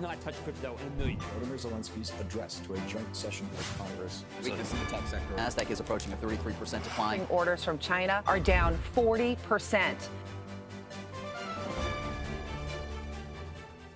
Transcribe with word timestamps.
not 0.00 0.20
touch 0.20 0.34
crypto 0.44 0.76
in 0.80 0.92
a 0.92 0.96
million 0.96 1.18
years. 1.18 1.30
Vladimir 1.32 1.58
Zelensky's 1.58 2.12
address 2.20 2.60
to 2.60 2.74
a 2.74 2.78
joint 2.88 3.14
session 3.14 3.48
of 3.58 3.78
Congress. 3.78 4.24
Weakness 4.42 4.72
in 4.72 4.78
the 4.80 4.86
tech 4.86 5.06
sector. 5.06 5.34
NASDAQ 5.36 5.70
is 5.70 5.80
approaching 5.80 6.12
a 6.12 6.16
33% 6.16 6.82
decline. 6.82 7.26
Orders 7.28 7.64
from 7.64 7.78
China 7.78 8.22
are 8.26 8.40
down 8.40 8.78
40%. 8.96 9.94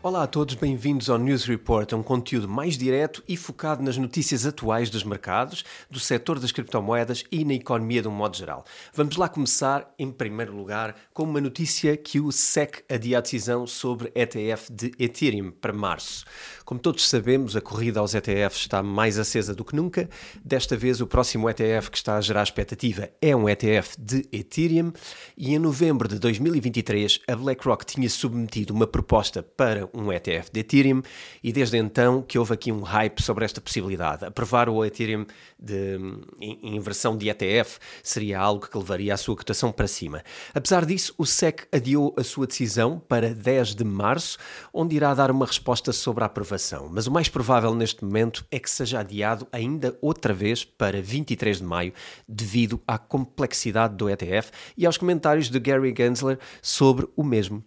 Olá 0.06 0.24
a 0.24 0.26
todos, 0.26 0.54
bem-vindos 0.54 1.08
ao 1.08 1.16
News 1.16 1.46
Report, 1.46 1.90
um 1.94 2.02
conteúdo 2.02 2.46
mais 2.46 2.76
direto 2.76 3.24
e 3.26 3.38
focado 3.38 3.82
nas 3.82 3.96
notícias 3.96 4.44
atuais 4.44 4.90
dos 4.90 5.02
mercados, 5.02 5.64
do 5.90 5.98
setor 5.98 6.38
das 6.38 6.52
criptomoedas 6.52 7.24
e 7.32 7.42
na 7.42 7.54
economia 7.54 8.02
de 8.02 8.08
um 8.08 8.10
modo 8.10 8.36
geral. 8.36 8.66
Vamos 8.92 9.16
lá 9.16 9.30
começar, 9.30 9.90
em 9.98 10.12
primeiro 10.12 10.54
lugar, 10.54 10.94
com 11.14 11.22
uma 11.22 11.40
notícia 11.40 11.96
que 11.96 12.20
o 12.20 12.30
SEC 12.30 12.84
adia 12.86 13.16
a 13.16 13.20
decisão 13.22 13.66
sobre 13.66 14.12
ETF 14.14 14.70
de 14.70 14.92
Ethereum 14.98 15.50
para 15.50 15.72
março. 15.72 16.26
Como 16.66 16.78
todos 16.78 17.08
sabemos, 17.08 17.56
a 17.56 17.62
corrida 17.62 18.00
aos 18.00 18.14
ETFs 18.14 18.60
está 18.60 18.82
mais 18.82 19.18
acesa 19.18 19.54
do 19.54 19.64
que 19.64 19.74
nunca. 19.74 20.06
Desta 20.44 20.76
vez, 20.76 21.00
o 21.00 21.06
próximo 21.06 21.48
ETF 21.48 21.90
que 21.90 21.96
está 21.96 22.18
a 22.18 22.20
gerar 22.20 22.42
expectativa 22.42 23.08
é 23.22 23.34
um 23.34 23.48
ETF 23.48 23.96
de 23.98 24.28
Ethereum 24.30 24.92
e 25.34 25.54
em 25.54 25.58
novembro 25.58 26.06
de 26.06 26.18
2023 26.18 27.20
a 27.26 27.34
BlackRock 27.34 27.86
tinha 27.86 28.10
submetido 28.10 28.74
uma 28.74 28.86
proposta 28.86 29.42
para 29.42 29.88
um 29.94 30.12
ETF 30.12 30.50
de 30.52 30.60
Ethereum 30.60 31.02
e 31.42 31.52
desde 31.52 31.76
então 31.78 32.22
que 32.22 32.38
houve 32.38 32.54
aqui 32.54 32.72
um 32.72 32.82
hype 32.82 33.22
sobre 33.22 33.44
esta 33.44 33.60
possibilidade. 33.60 34.24
Aprovar 34.24 34.68
o 34.68 34.84
Ethereum 34.84 35.24
de, 35.58 35.96
em, 36.40 36.74
em 36.76 36.80
versão 36.80 37.16
de 37.16 37.28
ETF 37.28 37.78
seria 38.02 38.38
algo 38.38 38.66
que 38.68 38.76
levaria 38.76 39.14
a 39.14 39.16
sua 39.16 39.36
cotação 39.36 39.72
para 39.72 39.86
cima. 39.86 40.22
Apesar 40.52 40.84
disso, 40.84 41.14
o 41.16 41.24
SEC 41.24 41.66
adiou 41.72 42.14
a 42.18 42.24
sua 42.24 42.46
decisão 42.46 42.98
para 42.98 43.34
10 43.34 43.74
de 43.74 43.84
março, 43.84 44.38
onde 44.72 44.96
irá 44.96 45.14
dar 45.14 45.30
uma 45.30 45.46
resposta 45.46 45.92
sobre 45.92 46.24
a 46.24 46.26
aprovação. 46.26 46.88
Mas 46.90 47.06
o 47.06 47.12
mais 47.12 47.28
provável 47.28 47.74
neste 47.74 48.04
momento 48.04 48.44
é 48.50 48.58
que 48.58 48.70
seja 48.70 49.00
adiado 49.00 49.46
ainda 49.52 49.96
outra 50.00 50.34
vez 50.34 50.64
para 50.64 51.00
23 51.00 51.58
de 51.58 51.64
maio, 51.64 51.92
devido 52.28 52.80
à 52.86 52.98
complexidade 52.98 53.96
do 53.96 54.08
ETF 54.08 54.50
e 54.76 54.86
aos 54.86 54.96
comentários 54.96 55.48
de 55.48 55.58
Gary 55.58 55.94
Gensler 55.96 56.38
sobre 56.60 57.06
o 57.16 57.22
mesmo. 57.22 57.64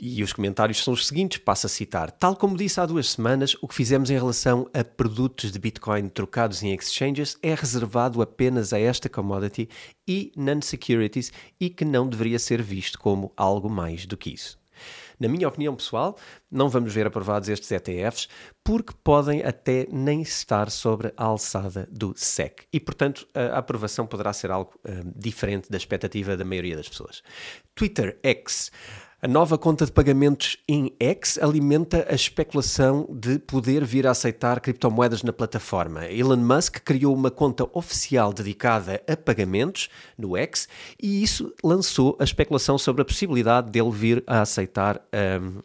E 0.00 0.22
os 0.22 0.32
comentários 0.32 0.82
são 0.82 0.94
os 0.94 1.06
seguintes, 1.06 1.38
passo 1.38 1.66
a 1.66 1.68
citar. 1.68 2.10
Tal 2.10 2.34
como 2.34 2.56
disse 2.56 2.80
há 2.80 2.86
duas 2.86 3.10
semanas, 3.10 3.56
o 3.60 3.68
que 3.68 3.74
fizemos 3.74 4.10
em 4.10 4.14
relação 4.14 4.68
a 4.74 4.82
produtos 4.82 5.52
de 5.52 5.58
Bitcoin 5.58 6.08
trocados 6.08 6.62
em 6.62 6.74
exchanges 6.74 7.36
é 7.42 7.54
reservado 7.54 8.20
apenas 8.20 8.72
a 8.72 8.78
esta 8.80 9.08
commodity 9.08 9.68
e 10.06 10.32
non-securities 10.36 11.32
e 11.60 11.70
que 11.70 11.84
não 11.84 12.08
deveria 12.08 12.38
ser 12.38 12.62
visto 12.62 12.98
como 12.98 13.32
algo 13.36 13.70
mais 13.70 14.06
do 14.06 14.16
que 14.16 14.30
isso. 14.30 14.62
Na 15.22 15.28
minha 15.28 15.46
opinião 15.46 15.76
pessoal, 15.76 16.18
não 16.50 16.68
vamos 16.68 16.92
ver 16.92 17.06
aprovados 17.06 17.48
estes 17.48 17.70
ETFs 17.70 18.28
porque 18.64 18.92
podem 19.04 19.44
até 19.44 19.86
nem 19.90 20.20
estar 20.22 20.68
sobre 20.68 21.12
a 21.16 21.24
alçada 21.24 21.88
do 21.92 22.12
SEC 22.16 22.66
e, 22.72 22.80
portanto, 22.80 23.26
a 23.32 23.58
aprovação 23.58 24.04
poderá 24.04 24.32
ser 24.32 24.50
algo 24.50 24.72
uh, 24.84 25.12
diferente 25.14 25.70
da 25.70 25.76
expectativa 25.76 26.36
da 26.36 26.44
maioria 26.44 26.74
das 26.74 26.88
pessoas. 26.88 27.22
Twitter 27.74 28.18
X. 28.22 28.72
A 29.24 29.28
nova 29.28 29.56
conta 29.56 29.86
de 29.86 29.92
pagamentos 29.92 30.56
em 30.68 30.92
X 30.98 31.38
alimenta 31.40 32.04
a 32.10 32.12
especulação 32.12 33.06
de 33.08 33.38
poder 33.38 33.84
vir 33.84 34.04
a 34.04 34.10
aceitar 34.10 34.58
criptomoedas 34.58 35.22
na 35.22 35.32
plataforma. 35.32 36.06
Elon 36.06 36.38
Musk 36.38 36.80
criou 36.80 37.14
uma 37.14 37.30
conta 37.30 37.64
oficial 37.72 38.32
dedicada 38.32 39.00
a 39.06 39.16
pagamentos 39.16 39.88
no 40.18 40.36
X 40.36 40.66
e 41.00 41.22
isso 41.22 41.54
lançou 41.62 42.16
a 42.18 42.24
especulação 42.24 42.76
sobre 42.76 43.02
a 43.02 43.04
possibilidade 43.04 43.70
dele 43.70 43.92
vir 43.92 44.24
a 44.26 44.40
aceitar 44.40 45.00
um, 45.40 45.62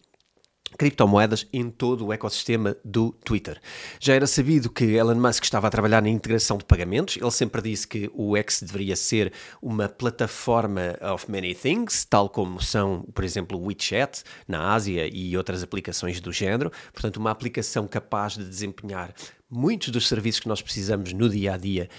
criptomoedas 0.77 1.47
em 1.51 1.69
todo 1.69 2.05
o 2.05 2.13
ecossistema 2.13 2.75
do 2.83 3.11
Twitter. 3.23 3.59
Já 3.99 4.15
era 4.15 4.27
sabido 4.27 4.69
que 4.69 4.83
Elon 4.83 5.15
Musk 5.15 5.43
estava 5.43 5.67
a 5.67 5.69
trabalhar 5.69 6.01
na 6.01 6.09
integração 6.09 6.57
de 6.57 6.65
pagamentos. 6.65 7.17
Ele 7.17 7.31
sempre 7.31 7.61
disse 7.61 7.87
que 7.87 8.09
o 8.13 8.35
X 8.37 8.61
deveria 8.61 8.95
ser 8.95 9.31
uma 9.61 9.87
plataforma 9.87 10.97
of 11.13 11.29
many 11.31 11.53
things, 11.53 12.05
tal 12.05 12.29
como 12.29 12.61
são, 12.61 13.05
por 13.13 13.23
exemplo, 13.23 13.57
o 13.57 13.65
WeChat 13.65 14.23
na 14.47 14.73
Ásia 14.73 15.07
e 15.11 15.35
outras 15.37 15.63
aplicações 15.63 16.19
do 16.19 16.31
género. 16.31 16.71
Portanto, 16.91 17.17
uma 17.17 17.31
aplicação 17.31 17.87
capaz 17.87 18.33
de 18.33 18.43
desempenhar 18.43 19.13
muitos 19.49 19.89
dos 19.89 20.07
serviços 20.07 20.41
que 20.41 20.47
nós 20.47 20.61
precisamos 20.61 21.13
no 21.13 21.29
dia 21.29 21.53
a 21.53 21.57
dia 21.57 21.89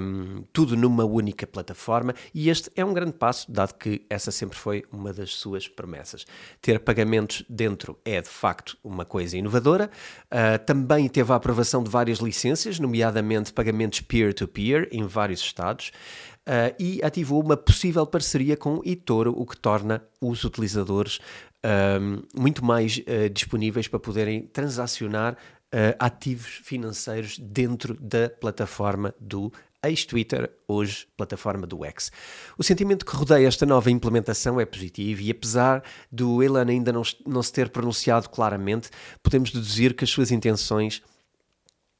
um, 0.00 0.44
tudo 0.52 0.76
numa 0.76 1.04
única 1.04 1.46
plataforma, 1.46 2.14
e 2.34 2.48
este 2.48 2.70
é 2.76 2.84
um 2.84 2.92
grande 2.92 3.12
passo, 3.12 3.50
dado 3.50 3.74
que 3.74 4.04
essa 4.08 4.30
sempre 4.30 4.56
foi 4.56 4.84
uma 4.92 5.12
das 5.12 5.34
suas 5.34 5.68
promessas. 5.68 6.24
Ter 6.60 6.80
pagamentos 6.80 7.44
dentro 7.48 7.98
é 8.04 8.20
de 8.20 8.28
facto 8.28 8.76
uma 8.82 9.04
coisa 9.04 9.36
inovadora. 9.36 9.90
Uh, 10.26 10.64
também 10.64 11.08
teve 11.08 11.32
a 11.32 11.36
aprovação 11.36 11.82
de 11.82 11.90
várias 11.90 12.18
licenças, 12.18 12.78
nomeadamente 12.78 13.52
pagamentos 13.52 14.00
peer-to-peer 14.00 14.88
-peer 14.88 14.88
em 14.92 15.06
vários 15.06 15.40
estados. 15.40 15.92
Uh, 16.46 16.70
e 16.78 17.02
ativou 17.02 17.42
uma 17.42 17.56
possível 17.56 18.06
parceria 18.06 18.56
com 18.56 18.80
eToro, 18.84 19.34
o 19.36 19.44
que 19.44 19.56
torna 19.56 20.02
os 20.20 20.44
utilizadores 20.44 21.18
muito 22.32 22.64
mais 22.64 22.98
uh, 22.98 23.28
disponíveis 23.28 23.88
para 23.88 23.98
poderem 23.98 24.42
transacionar 24.42 25.36
uh, 25.74 25.96
ativos 25.98 26.60
financeiros 26.62 27.38
dentro 27.38 27.94
da 28.00 28.28
plataforma 28.28 29.14
do 29.20 29.52
ex-Twitter, 29.82 30.50
hoje 30.66 31.06
plataforma 31.16 31.66
do 31.66 31.84
X. 31.84 32.10
O 32.58 32.62
sentimento 32.62 33.04
que 33.06 33.14
rodeia 33.14 33.46
esta 33.46 33.64
nova 33.64 33.90
implementação 33.90 34.60
é 34.60 34.64
positivo 34.64 35.20
e 35.22 35.30
apesar 35.30 35.82
do 36.10 36.42
Elon 36.42 36.68
ainda 36.68 36.92
não, 36.92 37.02
não 37.26 37.42
se 37.42 37.52
ter 37.52 37.68
pronunciado 37.70 38.28
claramente, 38.28 38.90
podemos 39.22 39.50
deduzir 39.50 39.94
que 39.94 40.04
as 40.04 40.10
suas 40.10 40.30
intenções 40.30 41.02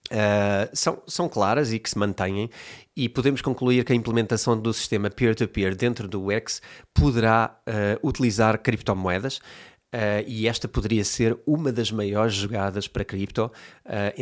Uh, 0.07 0.71
são, 0.73 1.03
são 1.09 1.29
claras 1.29 1.73
e 1.73 1.81
que 1.81 1.91
se 1.91 1.99
mantêm, 1.99 2.49
e 2.97 3.09
podemos 3.09 3.43
concluir 3.43 3.85
que 3.85 3.93
a 3.93 3.97
implementação 3.97 4.57
do 4.57 4.73
sistema 4.73 5.11
peer-to-peer 5.11 5.73
-peer 5.73 5.77
dentro 5.77 6.07
do 6.07 6.31
X 6.31 6.63
poderá 6.95 7.59
uh, 7.67 8.07
utilizar 8.07 8.57
criptomoedas. 8.63 9.41
Uh, 9.97 10.23
e 10.27 10.47
esta 10.47 10.69
poderia 10.69 11.03
ser 11.03 11.39
uma 11.47 11.73
das 11.73 11.91
maiores 11.91 12.35
jogadas 12.35 12.87
para 12.87 13.03
cripto 13.03 13.47
uh, 13.47 13.51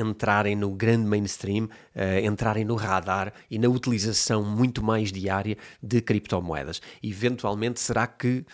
entrarem 0.01 0.55
no 0.55 0.71
grande 0.71 1.05
mainstream, 1.05 1.65
uh, 1.65 2.25
entrarem 2.25 2.65
no 2.65 2.77
radar 2.77 3.33
e 3.51 3.59
na 3.59 3.69
utilização 3.69 4.45
muito 4.45 4.85
mais 4.85 5.11
diária 5.11 5.59
de 5.83 6.01
criptomoedas. 6.01 6.81
Eventualmente, 7.03 7.81
será 7.81 8.07
que 8.07 8.45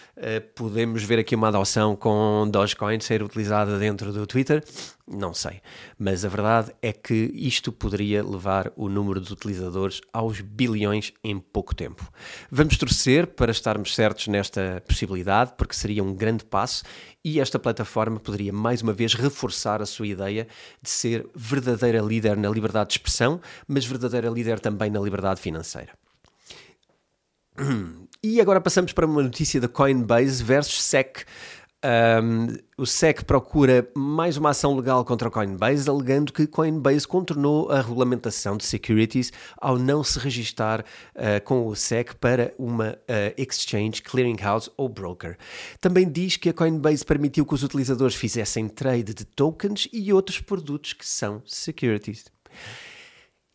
podemos 0.55 1.03
ver 1.03 1.19
aqui 1.19 1.35
uma 1.35 1.49
adoção 1.49 1.95
com 1.95 2.49
Dogecoin 2.51 3.01
ser 3.01 3.23
utilizada 3.23 3.79
dentro 3.79 4.13
do 4.13 4.27
Twitter? 4.27 4.65
Não 5.13 5.35
sei, 5.35 5.61
mas 5.99 6.25
a 6.25 6.29
verdade 6.29 6.73
é 6.81 6.93
que 6.93 7.33
isto 7.35 7.73
poderia 7.73 8.23
levar 8.23 8.71
o 8.77 8.89
número 8.89 9.21
de 9.21 9.33
utilizadores 9.33 10.01
aos 10.13 10.41
bilhões 10.41 11.13
em 11.25 11.41
pouco 11.41 11.75
tempo. 11.75 12.09
Vamos 12.49 12.77
torcer 12.77 13.27
para 13.27 13.51
estarmos 13.51 13.93
certos 13.93 14.29
nesta 14.29 14.81
possibilidade, 14.87 15.55
porque 15.59 15.75
seria 15.75 16.05
um 16.05 16.15
grande 16.15 16.45
passo 16.45 16.85
e 17.25 17.41
esta 17.41 17.59
plataforma 17.59 18.21
poderia 18.21 18.53
mais 18.53 18.83
uma 18.83 18.93
vez 18.93 19.15
reforçar 19.15 19.83
a 19.83 19.87
sua 19.87 20.07
ideia 20.07 20.47
de 20.81 20.89
ser 20.89 21.29
verdadeira 21.35 22.01
líder 22.01 22.37
na 22.37 22.49
liberdade 22.49 22.91
de 22.91 22.95
expressão, 22.95 23.41
mas 23.67 23.85
verdadeira 23.85 24.31
líder 24.31 24.61
também 24.61 24.91
na 24.91 25.01
liberdade 25.01 25.41
financeira. 25.41 25.93
E 28.23 28.39
agora 28.39 28.61
passamos 28.61 28.93
para 28.93 29.07
uma 29.07 29.23
notícia 29.23 29.59
da 29.59 29.67
Coinbase 29.67 30.45
versus 30.45 30.83
SEC. 30.83 31.25
Um, 31.83 32.59
o 32.77 32.85
SEC 32.85 33.25
procura 33.25 33.89
mais 33.95 34.37
uma 34.37 34.51
ação 34.51 34.77
legal 34.77 35.03
contra 35.03 35.29
a 35.29 35.31
Coinbase, 35.31 35.89
alegando 35.89 36.31
que 36.31 36.47
Coinbase 36.47 37.09
contornou 37.09 37.71
a 37.71 37.81
regulamentação 37.81 38.59
de 38.59 38.65
securities 38.65 39.33
ao 39.57 39.79
não 39.79 40.05
se 40.05 40.19
registar 40.19 40.81
uh, 40.81 41.43
com 41.43 41.67
o 41.67 41.75
SEC 41.75 42.15
para 42.17 42.53
uma 42.59 42.91
uh, 42.91 43.35
exchange, 43.39 44.03
clearinghouse 44.03 44.71
ou 44.77 44.91
broker. 44.91 45.39
Também 45.81 46.07
diz 46.07 46.37
que 46.37 46.51
a 46.51 46.53
Coinbase 46.53 47.05
permitiu 47.05 47.47
que 47.47 47.55
os 47.55 47.63
utilizadores 47.63 48.15
fizessem 48.15 48.69
trade 48.69 49.15
de 49.15 49.25
tokens 49.25 49.89
e 49.91 50.13
outros 50.13 50.39
produtos 50.39 50.93
que 50.93 51.07
são 51.07 51.43
securities 51.47 52.25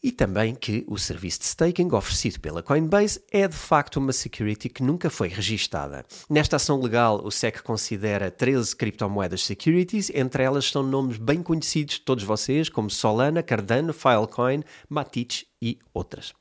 e 0.05 0.11
também 0.11 0.53
que 0.53 0.85
o 0.87 0.99
serviço 0.99 1.39
de 1.39 1.45
staking 1.45 1.91
oferecido 1.91 2.39
pela 2.39 2.61
Coinbase 2.61 3.19
é 3.31 3.47
de 3.47 3.55
facto 3.55 3.97
uma 3.97 4.13
security 4.13 4.69
que 4.69 4.83
nunca 4.83 5.09
foi 5.09 5.29
registada. 5.29 6.05
Nesta 6.29 6.57
ação 6.57 6.79
legal, 6.79 7.25
o 7.25 7.31
SEC 7.31 7.63
considera 7.63 8.29
13 8.29 8.75
criptomoedas 8.75 9.43
securities, 9.43 10.11
entre 10.13 10.43
elas 10.43 10.65
estão 10.65 10.83
nomes 10.83 11.17
bem 11.17 11.41
conhecidos 11.41 11.95
de 11.95 12.01
todos 12.01 12.23
vocês, 12.23 12.69
como 12.69 12.87
Solana, 12.87 13.41
Cardano, 13.41 13.93
Filecoin, 13.93 14.63
Matic 14.87 15.47
e 15.59 15.79
outras. 15.91 16.33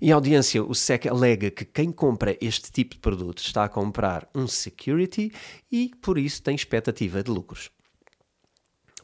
Em 0.00 0.10
audiência, 0.10 0.64
o 0.64 0.74
SEC 0.74 1.06
alega 1.06 1.50
que 1.50 1.66
quem 1.66 1.92
compra 1.92 2.34
este 2.40 2.72
tipo 2.72 2.94
de 2.94 3.00
produto 3.02 3.40
está 3.40 3.64
a 3.64 3.68
comprar 3.68 4.26
um 4.34 4.46
security 4.46 5.30
e, 5.70 5.90
por 6.00 6.16
isso, 6.16 6.42
tem 6.42 6.54
expectativa 6.54 7.22
de 7.22 7.30
lucros. 7.30 7.70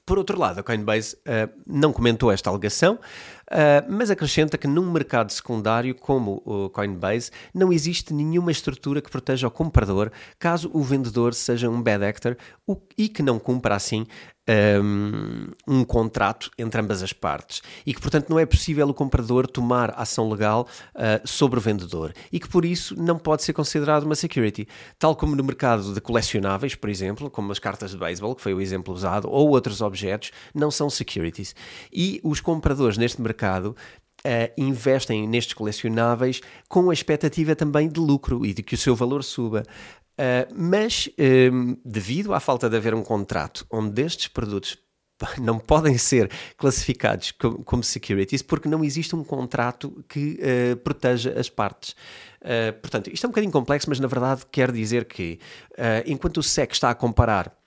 Por 0.09 0.17
outro 0.17 0.39
lado, 0.39 0.61
a 0.61 0.63
Coinbase 0.63 1.17
uh, 1.17 1.53
não 1.67 1.93
comentou 1.93 2.33
esta 2.33 2.49
alegação, 2.49 2.99
mas 3.89 4.11
acrescenta 4.11 4.59
que 4.59 4.67
num 4.67 4.91
mercado 4.91 5.31
secundário 5.31 5.95
como 5.95 6.43
o 6.45 6.69
Coinbase 6.69 7.31
não 7.55 7.73
existe 7.73 8.13
nenhuma 8.13 8.51
estrutura 8.51 9.01
que 9.01 9.11
proteja 9.11 9.49
o 9.49 9.51
comprador 9.51 10.11
caso 10.39 10.71
o 10.73 10.83
vendedor 10.83 11.35
seja 11.35 11.69
um 11.69 11.83
bad 11.83 12.05
actor 12.05 12.37
e 12.97 13.09
que 13.09 13.23
não 13.23 13.39
cumpra 13.39 13.75
assim 13.75 14.07
um, 14.49 15.51
um, 15.67 15.85
contrato 15.85 16.51
entre 16.57 16.81
ambas 16.81 17.03
as 17.03 17.13
partes 17.13 17.61
e 17.85 17.93
que, 17.93 18.01
portanto, 18.01 18.31
não 18.31 18.39
é 18.39 18.47
possível 18.47 18.89
o 18.89 18.95
comprador 18.95 19.47
tomar 19.47 19.93
ação 19.97 20.29
legal 20.31 20.67
uh, 20.95 21.27
sobre 21.27 21.59
o 21.59 21.63
vendedor 21.63 22.15
e 22.33 22.41
que, 22.41 22.49
por 22.49 22.65
isso, 22.65 22.97
não 23.01 23.19
pode 23.19 23.43
ser 23.43 23.53
considerado 23.53 24.05
uma 24.05 24.15
security. 24.15 24.67
Tal 24.99 25.15
como 25.15 25.37
no 25.37 25.45
mercado 25.45 25.93
de 25.93 26.01
colecionáveis, 26.01 26.75
por 26.75 26.89
exemplo, 26.89 27.31
como 27.31 27.53
as 27.53 27.59
cartas 27.59 27.91
de 27.91 27.99
beisebol, 27.99 28.35
que 28.35 28.43
foi 28.43 28.55
o 28.55 28.61
exemplo 28.61 28.95
usado, 28.95 29.29
ou 29.31 29.51
outros 29.51 29.83
objetos, 29.83 30.31
não 30.55 30.71
são 30.71 30.89
securities. 30.89 31.55
E 31.93 32.21
os 32.25 32.41
compradores 32.41 32.97
neste 32.97 33.21
mercado 33.21 33.38
Uh, 34.19 34.51
investem 34.59 35.29
nestes 35.29 35.55
colecionáveis 35.55 36.41
com 36.69 36.91
a 36.91 36.93
expectativa 36.93 37.55
também 37.55 37.89
de 37.89 38.01
lucro 38.01 38.45
e 38.45 38.53
de 38.53 38.65
que 38.65 38.75
o 38.75 38.79
seu 38.79 38.97
valor 38.97 39.23
suba. 39.23 39.63
Uh, 40.19 40.53
mas, 40.57 41.09
um, 41.53 41.77
devido 41.85 42.35
à 42.35 42.41
falta 42.41 42.69
de 42.69 42.77
haver 42.77 42.95
um 42.95 43.03
contrato 43.03 43.65
onde 43.71 44.03
estes 44.03 44.27
produtos 44.27 44.77
não 45.41 45.61
podem 45.61 45.97
ser 45.97 46.29
classificados 46.57 47.31
como, 47.31 47.63
como 47.63 47.85
securities 47.85 48.43
porque 48.43 48.69
não 48.69 48.85
existe 48.85 49.15
um 49.15 49.23
contrato 49.23 50.05
que 50.09 50.41
uh, 50.41 50.77
proteja 50.79 51.39
as 51.39 51.49
partes. 51.49 51.95
Portanto, 52.81 53.11
isto 53.13 53.25
é 53.25 53.27
um 53.27 53.31
bocadinho 53.31 53.53
complexo, 53.53 53.89
mas 53.91 53.99
na 53.99 54.07
verdade 54.07 54.43
quer 54.51 54.71
dizer 54.71 55.07
que 55.07 55.41
enquanto 56.07 56.37
o 56.37 56.43
SEC 56.43 56.73
está 56.73 56.89
a 56.89 56.95
comparar 56.95 57.58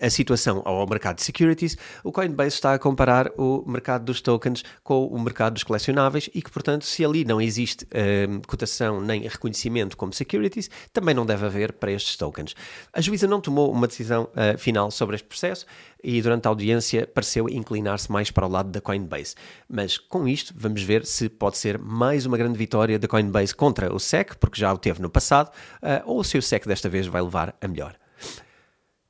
a 0.00 0.10
situação 0.10 0.62
ao 0.64 0.86
mercado 0.86 1.16
de 1.16 1.22
securities, 1.22 1.76
o 2.04 2.12
Coinbase 2.12 2.54
está 2.54 2.74
a 2.74 2.78
comparar 2.78 3.30
o 3.36 3.64
mercado 3.66 4.04
dos 4.04 4.20
tokens 4.20 4.62
com 4.82 5.06
o 5.06 5.20
mercado 5.20 5.54
dos 5.54 5.62
colecionáveis 5.62 6.28
e 6.34 6.42
que, 6.42 6.50
portanto, 6.50 6.84
se 6.84 7.04
ali 7.04 7.24
não 7.24 7.40
existe 7.40 7.84
uh, 7.84 8.46
cotação 8.46 9.00
nem 9.00 9.22
reconhecimento 9.22 9.96
como 9.96 10.12
securities, 10.12 10.70
também 10.92 11.14
não 11.14 11.24
deve 11.24 11.46
haver 11.46 11.72
para 11.72 11.92
estes 11.92 12.16
tokens. 12.16 12.54
A 12.92 13.00
juíza 13.00 13.26
não 13.26 13.40
tomou 13.40 13.70
uma 13.72 13.86
decisão 13.86 14.28
uh, 14.34 14.58
final 14.58 14.90
sobre 14.90 15.16
este 15.16 15.26
processo 15.26 15.66
e, 16.02 16.20
durante 16.20 16.46
a 16.46 16.48
audiência, 16.48 17.06
pareceu 17.06 17.48
inclinar-se 17.48 18.10
mais 18.10 18.30
para 18.30 18.46
o 18.46 18.50
lado 18.50 18.70
da 18.70 18.80
Coinbase. 18.80 19.34
Mas 19.68 19.98
com 19.98 20.26
isto, 20.26 20.52
vamos 20.56 20.82
ver 20.82 21.04
se 21.04 21.28
pode 21.28 21.58
ser 21.58 21.78
mais 21.78 22.26
uma 22.26 22.36
grande 22.36 22.58
vitória 22.58 22.98
da 22.98 23.08
Coinbase 23.08 23.54
contra 23.54 23.94
o 23.94 23.98
SEC, 23.98 24.36
porque 24.36 24.60
já 24.60 24.72
o 24.72 24.78
teve 24.78 25.00
no 25.00 25.10
passado, 25.10 25.48
uh, 25.82 26.02
ou 26.04 26.22
se 26.24 26.38
o 26.38 26.42
SEC 26.42 26.66
desta 26.66 26.88
vez 26.88 27.06
vai 27.06 27.22
levar 27.22 27.54
a 27.60 27.68
melhor. 27.68 27.96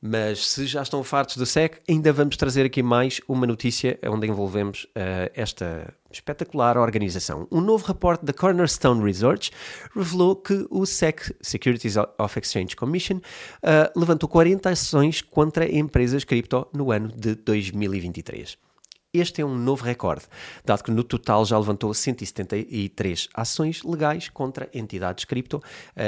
Mas 0.02 0.46
se 0.46 0.66
já 0.66 0.80
estão 0.80 1.04
fartos 1.04 1.36
do 1.36 1.44
SEC, 1.44 1.78
ainda 1.86 2.10
vamos 2.10 2.36
trazer 2.36 2.64
aqui 2.64 2.82
mais 2.82 3.20
uma 3.28 3.46
notícia 3.46 3.98
onde 4.06 4.26
envolvemos 4.26 4.84
uh, 4.84 5.30
esta 5.34 5.92
espetacular 6.10 6.78
organização. 6.78 7.46
Um 7.52 7.60
novo 7.60 7.86
reporte 7.86 8.24
da 8.24 8.32
Cornerstone 8.32 9.04
Research 9.04 9.50
revelou 9.94 10.36
que 10.36 10.66
o 10.70 10.86
SEC, 10.86 11.36
Securities 11.42 11.96
of 11.96 12.38
Exchange 12.38 12.74
Commission, 12.76 13.16
uh, 13.16 13.98
levantou 13.98 14.26
40 14.26 14.70
ações 14.70 15.20
contra 15.20 15.70
empresas 15.70 16.24
cripto 16.24 16.66
no 16.72 16.90
ano 16.90 17.12
de 17.14 17.34
2023. 17.34 18.69
Este 19.12 19.42
é 19.42 19.44
um 19.44 19.56
novo 19.56 19.82
recorde, 19.82 20.22
dado 20.64 20.84
que 20.84 20.90
no 20.92 21.02
total 21.02 21.44
já 21.44 21.58
levantou 21.58 21.92
173 21.92 23.28
ações 23.34 23.82
legais 23.82 24.28
contra 24.28 24.70
entidades 24.72 25.24
cripto. 25.24 25.60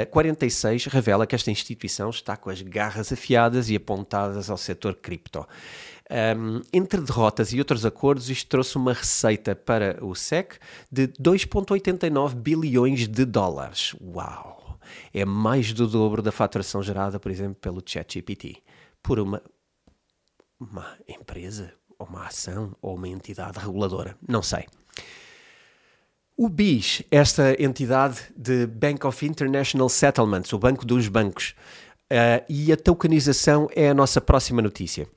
46 0.09 0.85
revela 0.85 1.27
que 1.27 1.35
esta 1.35 1.51
instituição 1.51 2.09
está 2.09 2.37
com 2.37 2.49
as 2.49 2.61
garras 2.61 3.11
afiadas 3.11 3.69
e 3.69 3.75
apontadas 3.75 4.49
ao 4.49 4.57
setor 4.57 4.95
cripto. 4.95 5.45
Um, 6.09 6.61
entre 6.71 7.01
derrotas 7.01 7.51
e 7.51 7.59
outros 7.59 7.85
acordos, 7.85 8.29
isto 8.29 8.47
trouxe 8.47 8.77
uma 8.77 8.93
receita 8.93 9.53
para 9.53 9.97
o 10.01 10.15
SEC 10.15 10.57
de 10.89 11.09
2,89 11.09 12.35
bilhões 12.35 13.05
de 13.05 13.25
dólares. 13.25 13.93
Uau! 14.01 14.79
É 15.13 15.25
mais 15.25 15.73
do 15.73 15.87
dobro 15.87 16.21
da 16.21 16.31
faturação 16.31 16.81
gerada, 16.81 17.19
por 17.19 17.31
exemplo, 17.31 17.55
pelo 17.55 17.81
ChatGPT. 17.85 18.63
Por 19.01 19.19
uma, 19.19 19.41
uma 20.57 20.97
empresa 21.07 21.73
ou 21.99 22.07
uma 22.07 22.27
ação, 22.27 22.75
ou 22.81 22.95
uma 22.95 23.07
entidade 23.07 23.59
reguladora, 23.59 24.15
não 24.27 24.41
sei. 24.41 24.65
O 26.35 26.49
BIS, 26.49 27.03
esta 27.11 27.55
entidade 27.61 28.19
de 28.35 28.65
Bank 28.65 29.05
of 29.05 29.25
International 29.25 29.87
Settlements, 29.87 30.51
o 30.51 30.57
Banco 30.57 30.83
dos 30.85 31.07
Bancos, 31.07 31.53
uh, 32.11 32.43
e 32.49 32.71
a 32.71 32.77
tokenização 32.77 33.69
é 33.75 33.89
a 33.89 33.93
nossa 33.93 34.19
próxima 34.19 34.61
notícia. 34.61 35.07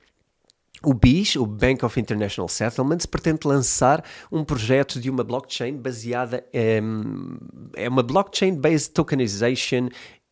O 0.83 0.93
BIS, 0.93 1.35
o 1.35 1.45
Bank 1.47 1.83
of 1.83 1.99
International 1.99 2.47
Settlements, 2.47 3.07
pretende 3.07 3.47
lançar 3.47 4.05
um 4.31 4.43
projeto 4.43 4.99
de 4.99 5.09
uma 5.09 5.23
blockchain 5.23 5.75
baseada 5.75 6.45
em, 6.53 6.81
é 7.75 7.89
uma 7.89 8.03
blockchain-based 8.03 8.93
tokenization 8.93 9.89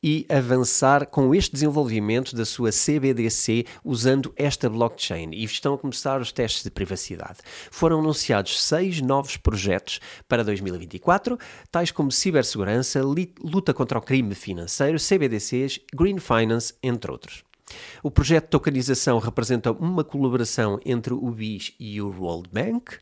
e 0.07 0.23
avançar 0.29 1.07
com 1.07 1.33
este 1.33 1.51
desenvolvimento 1.51 2.35
da 2.35 2.45
sua 2.45 2.69
CBDC 2.69 3.65
usando 3.83 4.31
esta 4.35 4.69
blockchain. 4.69 5.31
E 5.33 5.43
estão 5.43 5.73
a 5.73 5.79
começar 5.79 6.21
os 6.21 6.31
testes 6.31 6.63
de 6.63 6.69
privacidade. 6.69 7.39
Foram 7.71 8.01
anunciados 8.01 8.61
seis 8.61 9.01
novos 9.01 9.35
projetos 9.35 9.99
para 10.29 10.43
2024, 10.43 11.39
tais 11.71 11.89
como 11.89 12.11
cibersegurança, 12.11 13.01
luta 13.01 13.73
contra 13.73 13.97
o 13.97 14.01
crime 14.01 14.35
financeiro, 14.35 14.99
CBDCs, 14.99 15.79
Green 15.95 16.19
Finance, 16.19 16.75
entre 16.83 17.11
outros. 17.11 17.43
O 18.03 18.11
projeto 18.11 18.43
de 18.43 18.51
tokenização 18.51 19.17
representa 19.17 19.71
uma 19.71 20.03
colaboração 20.03 20.79
entre 20.85 21.15
o 21.15 21.31
BIS 21.31 21.73
e 21.79 21.99
o 21.99 22.11
World 22.11 22.47
Bank, 22.53 22.99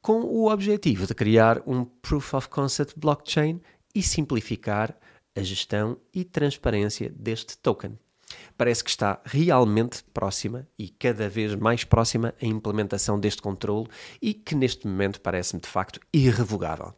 com 0.00 0.22
o 0.22 0.50
objetivo 0.50 1.06
de 1.06 1.14
criar 1.14 1.60
um 1.66 1.84
Proof 1.84 2.32
of 2.32 2.48
Concept 2.48 2.98
blockchain 2.98 3.60
e 3.94 4.02
simplificar 4.02 4.96
a 5.34 5.42
gestão 5.42 5.98
e 6.12 6.24
transparência 6.24 7.10
deste 7.10 7.56
token. 7.58 7.98
Parece 8.56 8.82
que 8.82 8.90
está 8.90 9.20
realmente 9.24 10.02
próxima 10.14 10.66
e 10.78 10.88
cada 10.88 11.28
vez 11.28 11.54
mais 11.54 11.84
próxima 11.84 12.34
a 12.40 12.46
implementação 12.46 13.18
deste 13.18 13.42
controle 13.42 13.88
e 14.20 14.32
que 14.32 14.54
neste 14.54 14.86
momento 14.86 15.20
parece-me 15.20 15.60
de 15.60 15.68
facto 15.68 16.00
irrevogável. 16.12 16.94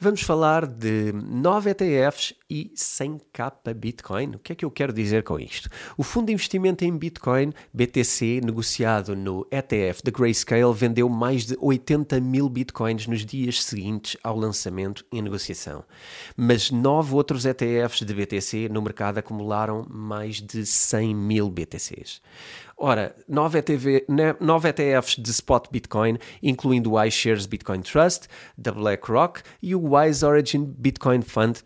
Vamos 0.00 0.22
falar 0.22 0.64
de 0.64 1.10
9 1.12 1.70
ETFs 1.70 2.32
e 2.48 2.70
100k 2.76 3.74
Bitcoin. 3.74 4.36
O 4.36 4.38
que 4.38 4.52
é 4.52 4.54
que 4.54 4.64
eu 4.64 4.70
quero 4.70 4.92
dizer 4.92 5.24
com 5.24 5.40
isto? 5.40 5.68
O 5.96 6.04
fundo 6.04 6.26
de 6.26 6.32
investimento 6.32 6.84
em 6.84 6.96
Bitcoin, 6.96 7.52
BTC, 7.74 8.40
negociado 8.44 9.16
no 9.16 9.44
ETF 9.50 10.04
da 10.04 10.12
Grayscale, 10.12 10.72
vendeu 10.72 11.08
mais 11.08 11.46
de 11.46 11.56
80 11.58 12.20
mil 12.20 12.48
Bitcoins 12.48 13.08
nos 13.08 13.26
dias 13.26 13.64
seguintes 13.64 14.16
ao 14.22 14.36
lançamento 14.36 15.04
em 15.10 15.20
negociação. 15.20 15.82
Mas 16.36 16.70
nove 16.70 17.12
outros 17.16 17.44
ETFs 17.44 18.06
de 18.06 18.14
BTC 18.14 18.68
no 18.68 18.80
mercado 18.80 19.18
acumularam 19.18 19.84
mais 19.90 20.36
de 20.36 20.64
100 20.64 21.12
mil 21.12 21.50
BTCs. 21.50 22.22
Ora, 22.80 23.12
nove, 23.28 23.58
ETV, 23.58 24.06
nove 24.38 24.68
ETFs 24.68 25.16
de 25.16 25.28
spot 25.32 25.66
Bitcoin, 25.68 26.16
incluindo 26.40 26.92
o 26.92 27.04
iShares 27.04 27.44
Bitcoin 27.44 27.80
Trust, 27.80 28.28
da 28.56 28.70
BlackRock 28.70 29.42
e 29.60 29.74
o 29.74 29.96
Wise 29.96 30.24
Origin 30.24 30.64
Bitcoin 30.64 31.22
Fund 31.22 31.64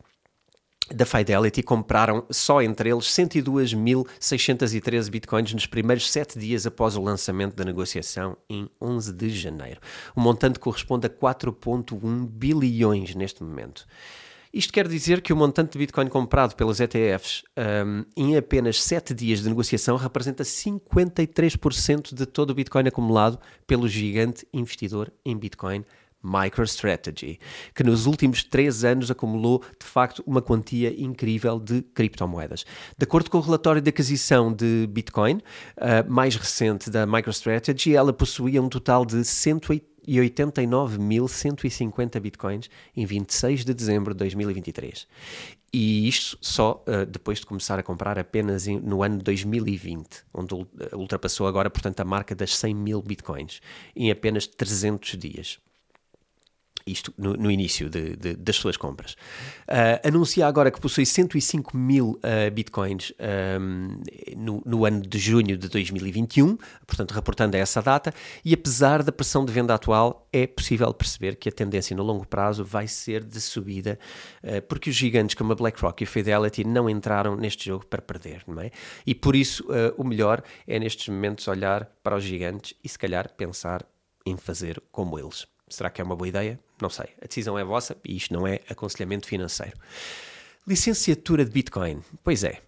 da 0.91 1.05
Fidelity 1.05 1.63
compraram 1.63 2.25
só 2.31 2.63
entre 2.63 2.89
eles 2.91 3.05
102.613 3.05 5.11
bitcoins 5.11 5.53
nos 5.53 5.67
primeiros 5.67 6.11
sete 6.11 6.39
dias 6.39 6.65
após 6.67 6.97
o 6.97 7.03
lançamento 7.03 7.55
da 7.55 7.65
negociação 7.65 8.39
em 8.49 8.67
11 8.81 9.13
de 9.13 9.29
janeiro. 9.31 9.81
O 10.17 10.21
montante 10.21 10.59
corresponde 10.59 11.07
a 11.07 11.11
4,1 11.11 12.27
bilhões 12.27 13.15
neste 13.15 13.43
momento. 13.43 13.87
Isto 14.53 14.71
quer 14.71 14.87
dizer 14.87 15.23
que 15.23 15.33
o 15.33 15.37
montante 15.37 15.73
de 15.73 15.79
Bitcoin 15.79 16.09
comprado 16.09 16.55
pelos 16.55 16.79
ETFs 16.79 17.43
um, 17.87 18.05
em 18.15 18.37
apenas 18.37 18.83
7 18.83 19.15
dias 19.15 19.41
de 19.41 19.49
negociação 19.49 19.97
representa 19.97 20.43
53% 20.43 22.15
de 22.15 22.27
todo 22.27 22.51
o 22.51 22.55
Bitcoin 22.55 22.87
acumulado 22.87 23.39
pelo 23.67 23.89
gigante 23.89 24.47
investidor 24.53 25.11
em 25.25 25.35
Bitcoin 25.39 25.87
MicroStrategy, 26.23 27.41
que 27.75 27.83
nos 27.83 28.07
últimos 28.07 28.45
três 28.45 28.85
anos 28.85 29.11
acumulou 29.11 29.63
de 29.81 29.87
facto 29.87 30.23
uma 30.27 30.41
quantia 30.41 30.95
incrível 31.03 31.59
de 31.59 31.83
criptomoedas. 31.83 32.65
De 32.97 33.05
acordo 33.05 33.31
com 33.31 33.39
o 33.39 33.41
relatório 33.41 33.81
de 33.81 33.89
aquisição 33.89 34.53
de 34.53 34.87
Bitcoin, 34.89 35.37
uh, 35.37 36.09
mais 36.09 36.37
recente 36.37 36.91
da 36.91 37.07
MicroStrategy, 37.07 37.97
ela 37.97 38.13
possuía 38.13 38.63
um 38.63 38.69
total 38.69 39.05
de 39.05 39.25
180 39.25 39.92
e 40.07 40.19
89.150 40.19 42.21
bitcoins 42.21 42.71
em 42.97 43.07
26 43.07 43.65
de 43.65 43.75
dezembro 43.75 44.15
de 44.15 44.19
2023. 44.19 45.09
E 45.73 46.07
isto 46.07 46.37
só 46.41 46.85
uh, 46.87 47.07
depois 47.07 47.39
de 47.39 47.47
começar 47.47 47.79
a 47.79 47.83
comprar 47.83 48.19
apenas 48.19 48.67
em, 48.67 48.79
no 48.79 49.03
ano 49.03 49.19
2020, 49.19 50.25
onde 50.35 50.55
ultrapassou 50.93 51.47
agora, 51.47 51.71
portanto, 51.71 52.01
a 52.01 52.05
marca 52.05 52.35
das 52.35 52.55
100 52.57 52.75
mil 52.75 53.01
bitcoins 53.01 53.63
em 53.97 54.11
apenas 54.11 54.47
300 54.47 55.17
dias. 55.17 55.59
Isto 56.87 57.13
no, 57.17 57.35
no 57.35 57.51
início 57.51 57.89
de, 57.89 58.17
de, 58.17 58.35
das 58.35 58.57
suas 58.57 58.77
compras. 58.77 59.13
Uh, 59.69 60.07
anuncia 60.09 60.47
agora 60.47 60.71
que 60.71 60.81
possui 60.81 61.07
105 61.07 61.77
mil 61.77 62.19
uh, 62.19 62.51
bitcoins 62.53 63.13
um, 63.61 64.01
no, 64.37 64.63
no, 64.65 64.85
ano 64.85 65.03
de 65.03 65.19
junho 65.19 65.57
de 65.57 65.69
2021, 65.69 66.57
portanto, 66.87 67.13
reportando 67.13 67.57
a 67.57 67.61
essa 67.61 67.81
data, 67.81 68.13
e 68.45 68.53
apesar 68.53 69.03
da 69.03 69.13
pressão 69.13 69.45
de 69.45 69.53
venda 69.53 69.75
atual, 69.75 70.29
é 70.33 70.47
possível 70.47 70.93
perceber 70.93 71.37
que 71.37 71.49
a 71.49 71.53
tendência 71.53 71.97
no 71.97 72.03
longo 72.03 72.27
prazo 72.27 72.65
vai 72.65 72.87
ser 72.89 73.25
de 73.25 73.41
subida, 73.41 73.99
uh, 74.43 74.63
porque 74.63 74.91
os 74.91 74.97
gigantes 74.97 75.35
como 75.35 75.53
a 75.53 75.55
BlackRock 75.55 76.03
e 76.03 76.05
a 76.05 76.07
Fidelity 76.07 76.65
não 76.65 76.89
entraram 76.89 77.37
neste 77.37 77.67
jogo 77.67 77.87
para 77.87 78.03
perder, 78.03 78.43
não 78.47 78.61
é? 78.61 78.71
E 79.07 79.15
por 79.15 79.37
isso, 79.37 79.65
o 79.97 80.05
melhor 80.05 80.43
é 80.67 80.79
nestes 80.79 81.09
momentos 81.09 81.47
olhar 81.49 81.87
para 82.03 82.17
os 82.17 82.25
gigantes 82.25 82.75
e, 82.83 82.89
se 82.89 82.99
calhar, 82.99 83.33
pensar 83.35 83.87
em 84.25 84.37
fazer 84.37 84.83
como 84.91 85.19
eles. 85.19 85.47
Será 85.73 85.89
que 85.89 86.01
é 86.01 86.05
uma 86.05 86.15
boa 86.15 86.29
ideia? 86.29 86.61
Não 86.81 86.91
sei. 86.91 87.07
A 87.23 87.27
decisão 87.27 87.59
é 87.59 87.65
vossa 87.65 87.97
e 88.05 88.17
isto 88.17 88.33
não 88.35 88.47
é 88.47 88.61
aconselhamento 88.69 89.27
financeiro. 89.27 89.77
Licenciatura 90.67 91.45
de 91.45 91.51
Bitcoin. 91.51 92.03
Pois 92.23 92.45
é. 92.45 92.61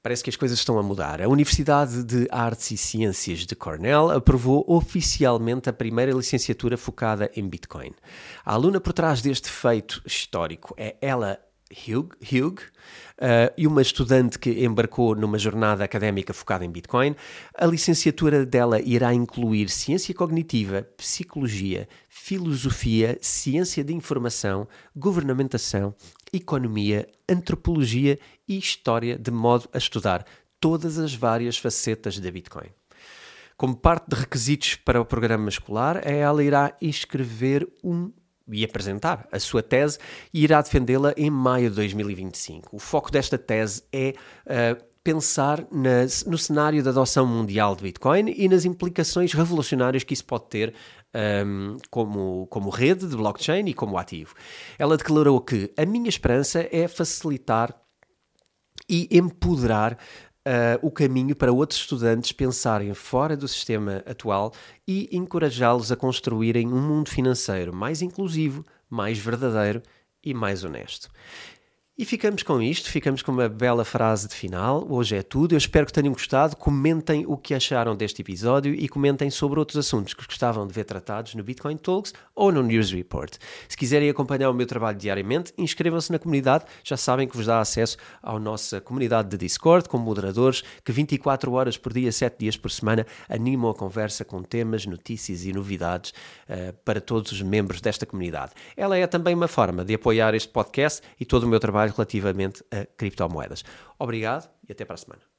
Parece 0.00 0.22
que 0.22 0.30
as 0.30 0.36
coisas 0.36 0.58
estão 0.58 0.78
a 0.78 0.82
mudar. 0.82 1.20
A 1.20 1.28
Universidade 1.28 2.04
de 2.04 2.28
Artes 2.30 2.70
e 2.70 2.76
Ciências 2.76 3.40
de 3.40 3.56
Cornell 3.56 4.10
aprovou 4.10 4.64
oficialmente 4.68 5.68
a 5.68 5.72
primeira 5.72 6.12
licenciatura 6.12 6.76
focada 6.76 7.28
em 7.34 7.46
Bitcoin. 7.48 7.92
A 8.44 8.54
aluna 8.54 8.80
por 8.80 8.92
trás 8.92 9.20
deste 9.20 9.50
feito 9.50 10.00
histórico 10.06 10.72
é 10.78 10.96
Ella 11.02 11.40
Hugh, 11.70 12.10
Hugh 12.22 12.60
uh, 13.18 13.52
e 13.56 13.66
uma 13.66 13.82
estudante 13.82 14.38
que 14.38 14.64
embarcou 14.64 15.14
numa 15.14 15.38
jornada 15.38 15.84
académica 15.84 16.32
focada 16.32 16.64
em 16.64 16.70
Bitcoin. 16.70 17.14
A 17.54 17.66
licenciatura 17.66 18.46
dela 18.46 18.80
irá 18.80 19.12
incluir 19.12 19.68
ciência 19.68 20.14
cognitiva, 20.14 20.82
psicologia, 20.96 21.88
filosofia, 22.08 23.18
ciência 23.20 23.84
de 23.84 23.94
informação, 23.94 24.66
governamentação, 24.96 25.94
economia, 26.32 27.06
antropologia 27.28 28.18
e 28.48 28.58
história, 28.58 29.18
de 29.18 29.30
modo 29.30 29.68
a 29.72 29.78
estudar 29.78 30.24
todas 30.60 30.98
as 30.98 31.14
várias 31.14 31.58
facetas 31.58 32.18
da 32.18 32.30
Bitcoin. 32.30 32.68
Como 33.56 33.76
parte 33.76 34.06
de 34.08 34.16
requisitos 34.16 34.76
para 34.76 35.00
o 35.00 35.04
programa 35.04 35.48
escolar, 35.48 36.06
ela 36.06 36.44
irá 36.44 36.76
escrever 36.80 37.68
um 37.82 38.12
e 38.50 38.64
apresentar 38.64 39.28
a 39.30 39.38
sua 39.38 39.62
tese 39.62 39.98
e 40.32 40.44
irá 40.44 40.60
defendê-la 40.60 41.12
em 41.16 41.30
maio 41.30 41.70
de 41.70 41.76
2025. 41.76 42.76
O 42.76 42.78
foco 42.78 43.10
desta 43.10 43.36
tese 43.38 43.82
é 43.92 44.14
uh, 44.46 44.88
pensar 45.02 45.66
no 46.26 46.36
cenário 46.36 46.82
da 46.82 46.90
adoção 46.90 47.26
mundial 47.26 47.74
de 47.74 47.82
Bitcoin 47.82 48.34
e 48.36 48.46
nas 48.46 48.66
implicações 48.66 49.32
revolucionárias 49.32 50.04
que 50.04 50.12
isso 50.12 50.24
pode 50.24 50.48
ter 50.48 50.74
um, 51.14 51.18
ehm, 51.18 51.76
como, 51.88 52.46
como 52.48 52.68
rede 52.68 53.06
de 53.06 53.16
blockchain 53.16 53.66
e 53.66 53.72
como 53.72 53.96
ativo. 53.96 54.34
Ela 54.78 54.98
declarou 54.98 55.40
que 55.40 55.72
a 55.78 55.86
minha 55.86 56.10
esperança 56.10 56.68
é 56.70 56.86
facilitar 56.86 57.74
e 58.88 59.08
empoderar 59.10 59.98
uh, 60.48 60.86
o 60.86 60.90
caminho 60.90 61.36
para 61.36 61.52
outros 61.52 61.80
estudantes 61.80 62.32
pensarem 62.32 62.92
fora 62.94 63.36
do 63.36 63.46
sistema 63.46 64.02
atual 64.06 64.52
e 64.86 65.08
encorajá-los 65.12 65.92
a 65.92 65.96
construírem 65.96 66.68
um 66.68 66.80
mundo 66.80 67.10
financeiro 67.10 67.74
mais 67.74 68.00
inclusivo, 68.00 68.64
mais 68.88 69.18
verdadeiro 69.18 69.82
e 70.24 70.32
mais 70.32 70.64
honesto. 70.64 71.10
E 72.00 72.04
ficamos 72.04 72.44
com 72.44 72.62
isto, 72.62 72.88
ficamos 72.88 73.22
com 73.22 73.32
uma 73.32 73.48
bela 73.48 73.84
frase 73.84 74.28
de 74.28 74.34
final. 74.36 74.86
Hoje 74.88 75.16
é 75.16 75.22
tudo. 75.24 75.56
Eu 75.56 75.58
espero 75.58 75.84
que 75.84 75.92
tenham 75.92 76.12
gostado. 76.12 76.54
Comentem 76.54 77.24
o 77.26 77.36
que 77.36 77.52
acharam 77.52 77.96
deste 77.96 78.22
episódio 78.22 78.72
e 78.72 78.88
comentem 78.88 79.28
sobre 79.30 79.58
outros 79.58 79.78
assuntos 79.78 80.14
que 80.14 80.24
gostavam 80.24 80.64
de 80.64 80.72
ver 80.72 80.84
tratados 80.84 81.34
no 81.34 81.42
Bitcoin 81.42 81.76
Talks 81.76 82.14
ou 82.36 82.52
no 82.52 82.62
News 82.62 82.92
Report. 82.92 83.34
Se 83.68 83.76
quiserem 83.76 84.08
acompanhar 84.08 84.48
o 84.48 84.54
meu 84.54 84.64
trabalho 84.64 84.96
diariamente, 84.96 85.52
inscrevam-se 85.58 86.12
na 86.12 86.20
comunidade. 86.20 86.66
Já 86.84 86.96
sabem 86.96 87.26
que 87.26 87.36
vos 87.36 87.46
dá 87.46 87.58
acesso 87.58 87.96
à 88.22 88.38
nossa 88.38 88.80
comunidade 88.80 89.30
de 89.30 89.36
Discord 89.36 89.88
com 89.88 89.98
moderadores 89.98 90.62
que 90.84 90.92
24 90.92 91.50
horas 91.50 91.76
por 91.76 91.92
dia, 91.92 92.12
7 92.12 92.38
dias 92.38 92.56
por 92.56 92.70
semana 92.70 93.04
animam 93.28 93.72
a 93.72 93.74
conversa 93.74 94.24
com 94.24 94.40
temas, 94.40 94.86
notícias 94.86 95.44
e 95.44 95.52
novidades 95.52 96.12
uh, 96.48 96.72
para 96.84 97.00
todos 97.00 97.32
os 97.32 97.42
membros 97.42 97.80
desta 97.80 98.06
comunidade. 98.06 98.52
Ela 98.76 98.96
é 98.96 99.04
também 99.08 99.34
uma 99.34 99.48
forma 99.48 99.84
de 99.84 99.94
apoiar 99.94 100.32
este 100.36 100.48
podcast 100.48 101.02
e 101.18 101.24
todo 101.24 101.42
o 101.42 101.48
meu 101.48 101.58
trabalho 101.58 101.87
relativamente 101.90 102.64
a 102.70 102.84
criptomoedas. 102.84 103.64
Obrigado 103.98 104.50
e 104.68 104.72
até 104.72 104.84
para 104.84 104.94
a 104.94 104.98
semana. 104.98 105.37